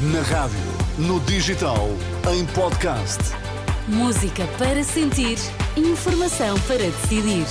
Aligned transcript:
Na 0.00 0.22
rádio, 0.22 0.60
no 0.96 1.18
digital, 1.22 1.88
em 2.32 2.46
podcast. 2.54 3.18
Música 3.88 4.46
para 4.56 4.84
sentir, 4.84 5.36
informação 5.76 6.56
para 6.68 6.78
decidir. 6.78 7.44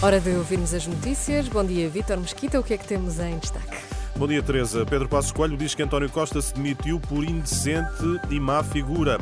Hora 0.00 0.20
de 0.20 0.30
ouvirmos 0.30 0.72
as 0.72 0.86
notícias. 0.86 1.48
Bom 1.48 1.64
dia, 1.64 1.88
Vítor 1.88 2.18
Mesquita. 2.18 2.60
O 2.60 2.62
que 2.62 2.74
é 2.74 2.78
que 2.78 2.86
temos 2.86 3.18
em 3.18 3.38
destaque? 3.38 3.78
Bom 4.14 4.28
dia, 4.28 4.40
Teresa. 4.40 4.86
Pedro 4.86 5.08
Passos 5.08 5.32
Coelho 5.32 5.56
diz 5.56 5.74
que 5.74 5.82
António 5.82 6.10
Costa 6.10 6.40
se 6.40 6.54
demitiu 6.54 7.00
por 7.00 7.24
indecente 7.24 8.20
e 8.30 8.38
má 8.38 8.62
figura. 8.62 9.18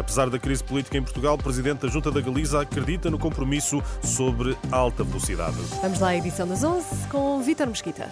Apesar 0.00 0.30
da 0.30 0.38
crise 0.38 0.64
política 0.64 0.96
em 0.96 1.02
Portugal, 1.02 1.34
o 1.34 1.38
Presidente 1.38 1.80
da 1.80 1.88
Junta 1.88 2.10
da 2.10 2.22
Galiza 2.22 2.62
acredita 2.62 3.10
no 3.10 3.18
compromisso 3.18 3.82
sobre 4.02 4.56
alta 4.72 5.04
velocidade. 5.04 5.58
Vamos 5.82 6.00
lá 6.00 6.08
à 6.08 6.16
edição 6.16 6.48
das 6.48 6.64
11 6.64 7.08
com 7.08 7.42
Vítor 7.42 7.66
Mesquita. 7.66 8.08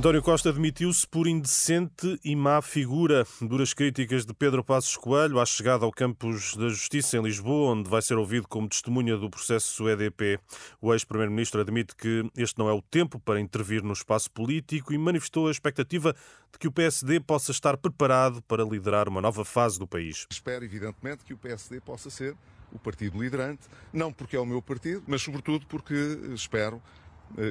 António 0.00 0.22
Costa 0.22 0.50
demitiu-se 0.50 1.06
por 1.06 1.26
indecente 1.26 2.18
e 2.24 2.34
má 2.34 2.62
figura. 2.62 3.26
Duras 3.38 3.74
críticas 3.74 4.24
de 4.24 4.32
Pedro 4.32 4.64
Passos 4.64 4.96
Coelho 4.96 5.38
à 5.38 5.44
chegada 5.44 5.84
ao 5.84 5.92
Campos 5.92 6.56
da 6.56 6.70
Justiça 6.70 7.18
em 7.18 7.22
Lisboa, 7.22 7.74
onde 7.74 7.90
vai 7.90 8.00
ser 8.00 8.14
ouvido 8.14 8.48
como 8.48 8.66
testemunha 8.66 9.18
do 9.18 9.28
processo 9.28 9.86
EDP. 9.90 10.40
O 10.80 10.94
ex-primeiro-ministro 10.94 11.60
admite 11.60 11.94
que 11.94 12.24
este 12.34 12.58
não 12.58 12.66
é 12.66 12.72
o 12.72 12.80
tempo 12.80 13.20
para 13.20 13.38
intervir 13.38 13.82
no 13.82 13.92
espaço 13.92 14.30
político 14.30 14.94
e 14.94 14.96
manifestou 14.96 15.48
a 15.48 15.50
expectativa 15.50 16.16
de 16.50 16.58
que 16.58 16.66
o 16.66 16.72
PSD 16.72 17.20
possa 17.20 17.50
estar 17.50 17.76
preparado 17.76 18.40
para 18.48 18.64
liderar 18.64 19.06
uma 19.06 19.20
nova 19.20 19.44
fase 19.44 19.78
do 19.78 19.86
país. 19.86 20.26
Espero, 20.30 20.64
evidentemente, 20.64 21.26
que 21.26 21.34
o 21.34 21.36
PSD 21.36 21.78
possa 21.78 22.08
ser 22.08 22.34
o 22.72 22.78
partido 22.78 23.20
liderante, 23.20 23.68
não 23.92 24.12
porque 24.12 24.36
é 24.36 24.40
o 24.40 24.46
meu 24.46 24.62
partido, 24.62 25.02
mas 25.06 25.22
sobretudo 25.22 25.66
porque 25.66 25.94
espero 26.34 26.76
eh, 26.76 26.99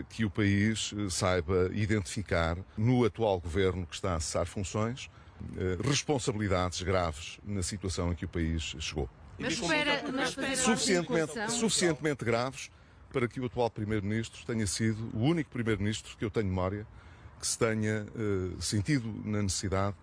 que 0.09 0.25
o 0.25 0.29
país 0.29 0.93
eh, 0.97 1.09
saiba 1.09 1.69
identificar 1.73 2.57
no 2.77 3.05
atual 3.05 3.39
governo 3.39 3.85
que 3.85 3.95
está 3.95 4.15
a 4.15 4.19
cessar 4.19 4.45
funções 4.45 5.09
eh, 5.57 5.77
responsabilidades 5.83 6.81
graves 6.81 7.39
na 7.43 7.63
situação 7.63 8.11
em 8.11 8.15
que 8.15 8.25
o 8.25 8.27
país 8.27 8.75
chegou. 8.79 9.09
Mas 9.37 9.53
espera, 9.53 10.03
mas 10.11 10.29
espera 10.29 10.55
suficientemente, 10.55 11.51
suficientemente 11.51 12.25
graves 12.25 12.69
para 13.11 13.27
que 13.27 13.39
o 13.39 13.45
atual 13.45 13.69
Primeiro-Ministro 13.69 14.45
tenha 14.45 14.67
sido 14.67 15.09
o 15.13 15.21
único 15.21 15.49
Primeiro-Ministro 15.49 16.15
que 16.17 16.25
eu 16.25 16.29
tenho 16.29 16.47
memória 16.47 16.85
que 17.39 17.47
se 17.47 17.57
tenha 17.57 18.05
uh, 18.15 18.61
sentido 18.61 19.09
na 19.23 19.41
necessidade 19.41 19.95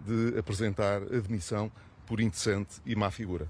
de 0.00 0.38
apresentar 0.38 1.02
admissão 1.02 1.70
por 2.06 2.20
indecente 2.20 2.80
e 2.86 2.94
má 2.94 3.10
figura. 3.10 3.48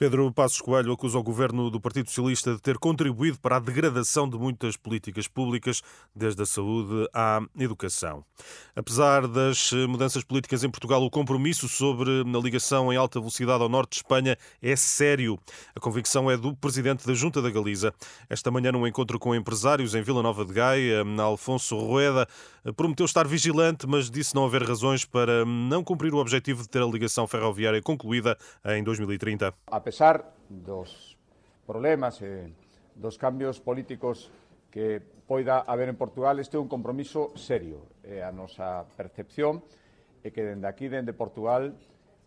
Pedro 0.00 0.32
Passos 0.32 0.62
Coelho 0.62 0.94
acusa 0.94 1.18
o 1.18 1.22
governo 1.22 1.68
do 1.68 1.78
Partido 1.78 2.08
Socialista 2.08 2.54
de 2.54 2.62
ter 2.62 2.78
contribuído 2.78 3.38
para 3.38 3.56
a 3.56 3.60
degradação 3.60 4.26
de 4.26 4.38
muitas 4.38 4.74
políticas 4.74 5.28
públicas, 5.28 5.82
desde 6.16 6.42
a 6.42 6.46
saúde 6.46 7.06
à 7.12 7.42
educação. 7.58 8.24
Apesar 8.74 9.28
das 9.28 9.72
mudanças 9.86 10.24
políticas 10.24 10.64
em 10.64 10.70
Portugal, 10.70 11.04
o 11.04 11.10
compromisso 11.10 11.68
sobre 11.68 12.08
a 12.22 12.38
ligação 12.38 12.90
em 12.90 12.96
alta 12.96 13.20
velocidade 13.20 13.62
ao 13.62 13.68
norte 13.68 13.90
de 13.90 13.96
Espanha 13.96 14.38
é 14.62 14.74
sério. 14.74 15.38
A 15.76 15.80
convicção 15.80 16.30
é 16.30 16.36
do 16.38 16.56
presidente 16.56 17.06
da 17.06 17.12
Junta 17.12 17.42
da 17.42 17.50
Galiza. 17.50 17.92
Esta 18.30 18.50
manhã, 18.50 18.72
num 18.72 18.86
encontro 18.86 19.18
com 19.18 19.34
empresários 19.34 19.94
em 19.94 20.00
Vila 20.00 20.22
Nova 20.22 20.46
de 20.46 20.54
Gaia, 20.54 21.04
Alfonso 21.18 21.76
Rueda 21.76 22.26
prometeu 22.74 23.04
estar 23.04 23.28
vigilante, 23.28 23.86
mas 23.86 24.10
disse 24.10 24.34
não 24.34 24.46
haver 24.46 24.62
razões 24.62 25.04
para 25.04 25.44
não 25.44 25.84
cumprir 25.84 26.14
o 26.14 26.16
objetivo 26.16 26.62
de 26.62 26.70
ter 26.70 26.80
a 26.82 26.86
ligação 26.86 27.26
ferroviária 27.26 27.82
concluída 27.82 28.38
em 28.64 28.82
2030 28.82 29.52
pesar 29.90 30.22
dos 30.46 31.18
problemas 31.66 32.22
e 32.22 32.54
dos 32.94 33.18
cambios 33.18 33.58
políticos 33.58 34.30
que 34.70 35.02
poida 35.26 35.66
haber 35.66 35.90
en 35.90 35.98
Portugal, 35.98 36.38
este 36.38 36.54
é 36.54 36.62
un 36.62 36.70
compromiso 36.70 37.34
serio. 37.34 37.90
É 38.06 38.22
a 38.22 38.30
nosa 38.30 38.86
percepción 38.94 39.66
é 40.22 40.30
que 40.30 40.46
dende 40.46 40.70
aquí, 40.70 40.86
dende 40.86 41.10
Portugal, 41.10 41.74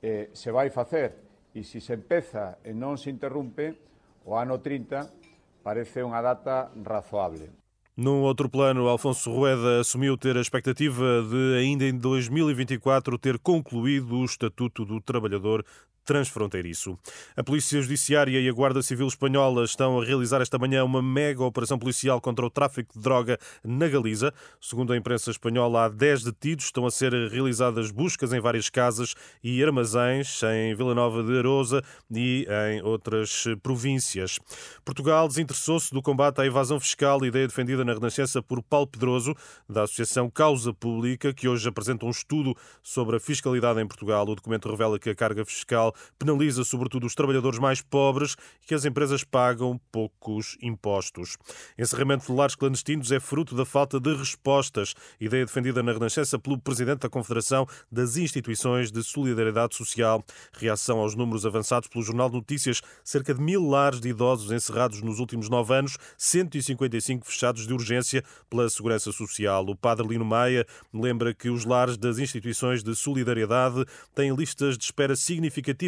eh, 0.04 0.28
se 0.36 0.52
vai 0.52 0.76
facer. 0.76 1.16
E 1.56 1.64
se 1.64 1.80
se 1.80 1.96
empeza 1.96 2.60
e 2.68 2.76
non 2.76 3.00
se 3.00 3.08
interrumpe, 3.08 3.80
o 4.28 4.36
ano 4.36 4.60
30 4.60 5.64
parece 5.64 6.04
unha 6.04 6.20
data 6.20 6.68
razoable. 6.84 7.48
Num 7.96 8.28
outro 8.28 8.52
plano, 8.52 8.92
Alfonso 8.92 9.32
Rueda 9.32 9.80
assumiu 9.80 10.20
ter 10.20 10.36
a 10.36 10.44
expectativa 10.44 11.24
de, 11.24 11.64
ainda 11.64 11.88
em 11.88 11.96
2024, 11.96 13.16
ter 13.16 13.40
concluído 13.40 14.20
o 14.20 14.26
Estatuto 14.28 14.84
do 14.84 15.00
Trabalhador 15.00 15.64
transfronteiriço. 16.06 16.98
A 17.36 17.44
Polícia 17.44 17.82
Judiciária 17.82 18.40
e 18.40 18.50
a 18.50 18.52
Guarda 18.52 18.82
Civil 18.82 19.08
Espanhola 19.08 19.64
estão 19.64 20.00
a 20.00 20.06
realizar 20.06 20.42
esta 20.42 20.58
manhã 20.58 20.84
uma 20.84 21.02
mega 21.02 21.44
operação 21.44 21.78
policial 21.80 22.20
contra 22.22 22.46
o 22.46 22.50
tráfico 22.50 22.94
de 22.94 23.02
droga 23.02 23.38
na 23.64 23.88
Galiza. 23.88 24.34
Segundo 24.60 24.94
a 24.94 24.98
imprensa 24.98 25.32
espanhola, 25.32 25.86
há 25.86 25.90
10 25.90 26.24
detidos. 26.24 26.66
Estão 26.66 26.86
a 26.86 26.92
ser 26.92 27.14
realizadas 27.30 27.92
buscas 27.92 28.34
em 28.34 28.40
várias 28.40 28.70
casas 28.70 29.16
e 29.44 29.64
armazéns 29.64 30.42
em 30.44 30.76
Vila 30.76 30.96
Nova 30.96 31.24
de 31.24 31.38
Arosa 31.38 31.84
e 32.12 32.48
em 32.70 32.82
outras 32.82 33.46
províncias. 33.62 34.40
Portugal 34.84 35.28
desinteressou-se 35.28 35.94
do 35.94 36.02
combate 36.02 36.42
à 36.42 36.46
evasão 36.46 36.80
fiscal, 36.80 37.24
ideia 37.26 37.48
defendida 37.48 37.86
na 37.86 37.94
Renascença 37.94 38.42
por 38.42 38.62
Paulo 38.62 38.88
Pedroso, 38.88 39.36
da 39.70 39.84
Associação 39.84 40.30
Causa 40.30 40.74
Pública, 40.74 41.34
que 41.34 41.48
hoje 41.48 41.68
apresenta 41.68 42.06
um 42.06 42.10
estudo 42.10 42.56
sobre 42.82 43.16
a 43.16 43.20
fiscalidade 43.20 43.80
em 43.80 43.88
Portugal. 43.88 44.28
O 44.28 44.36
documento 44.36 44.70
revela 44.70 45.00
que 45.00 45.10
a 45.10 45.16
carga 45.16 45.46
fiscal 45.46 45.93
penaliza 46.18 46.64
sobretudo 46.64 47.06
os 47.06 47.16
trabalhadores 47.16 47.60
mais 47.60 47.82
pobres 47.82 48.36
e 48.64 48.68
que 48.68 48.76
as 48.76 48.86
empresas 48.86 49.24
pagam 49.24 49.80
poucos 49.92 50.58
impostos. 50.62 51.38
Encerramento 51.78 52.26
de 52.26 52.32
lares 52.34 52.56
clandestinos 52.56 53.12
é 53.12 53.20
fruto 53.20 53.56
da 53.56 53.66
falta 53.66 54.00
de 54.00 54.14
respostas, 54.16 54.94
ideia 55.20 55.46
defendida 55.46 55.84
na 55.84 55.94
Renascença 55.94 56.40
pelo 56.40 56.60
presidente 56.60 57.02
da 57.02 57.10
Confederação 57.10 57.68
das 57.92 58.18
Instituições 58.18 58.92
de 58.92 59.04
Solidariedade 59.04 59.76
Social. 59.76 60.24
Reação 60.54 61.00
aos 61.00 61.16
números 61.16 61.46
avançados 61.46 61.88
pelo 61.88 62.04
Jornal 62.04 62.30
de 62.30 62.36
Notícias, 62.36 62.82
cerca 63.04 63.34
de 63.34 63.42
mil 63.42 63.68
lares 63.68 64.00
de 64.00 64.10
idosos 64.10 64.52
encerrados 64.52 65.02
nos 65.02 65.20
últimos 65.20 65.50
nove 65.50 65.74
anos, 65.74 65.98
155 66.18 67.26
fechados 67.26 67.68
de 67.68 67.74
urgência 67.74 68.24
pela 68.50 68.70
Segurança 68.70 69.12
Social. 69.12 69.66
O 69.68 69.76
padre 69.76 70.08
Lino 70.08 70.26
Maia 70.26 70.66
lembra 70.94 71.34
que 71.34 71.50
os 71.50 71.66
lares 71.66 71.98
das 71.98 72.18
instituições 72.18 72.84
de 72.84 72.96
solidariedade 72.96 73.86
têm 74.16 74.36
listas 74.36 74.78
de 74.78 74.86
espera 74.86 75.16
significativas 75.16 75.83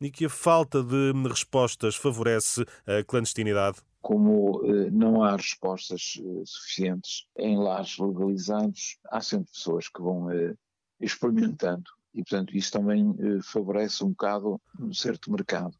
e 0.00 0.10
que 0.10 0.26
a 0.26 0.30
falta 0.30 0.82
de 0.82 1.12
respostas 1.28 1.96
favorece 1.96 2.64
a 2.86 3.04
clandestinidade? 3.04 3.78
Como 4.00 4.62
eh, 4.64 4.90
não 4.90 5.22
há 5.22 5.36
respostas 5.36 6.20
eh, 6.20 6.42
suficientes 6.44 7.26
em 7.38 7.56
lares 7.56 7.98
legalizados, 7.98 8.98
há 9.10 9.20
sempre 9.20 9.50
pessoas 9.50 9.88
que 9.88 10.00
vão 10.00 10.30
eh, 10.30 10.54
experimentando 11.00 11.90
e, 12.14 12.18
portanto, 12.18 12.56
isso 12.56 12.70
também 12.70 13.12
favorece 13.42 14.04
um 14.04 14.10
bocado 14.10 14.60
um 14.78 14.92
certo 14.92 15.32
mercado. 15.32 15.74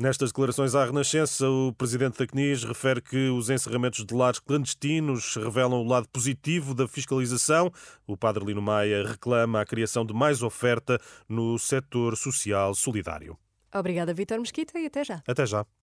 Nestas 0.00 0.30
declarações 0.30 0.74
à 0.74 0.82
Renascença, 0.82 1.46
o 1.46 1.74
presidente 1.74 2.16
da 2.16 2.26
CNIS 2.26 2.64
refere 2.64 3.02
que 3.02 3.28
os 3.28 3.50
encerramentos 3.50 4.02
de 4.02 4.14
lares 4.14 4.38
clandestinos 4.38 5.36
revelam 5.36 5.82
o 5.82 5.86
lado 5.86 6.08
positivo 6.08 6.74
da 6.74 6.88
fiscalização. 6.88 7.70
O 8.06 8.16
padre 8.16 8.46
Lino 8.46 8.62
Maia 8.62 9.06
reclama 9.06 9.60
a 9.60 9.66
criação 9.66 10.06
de 10.06 10.14
mais 10.14 10.42
oferta 10.42 10.98
no 11.28 11.58
setor 11.58 12.16
social 12.16 12.74
solidário. 12.74 13.36
Obrigada, 13.74 14.14
Vítor 14.14 14.40
Mesquita, 14.40 14.78
e 14.78 14.86
até 14.86 15.04
já. 15.04 15.22
Até 15.28 15.44
já. 15.44 15.66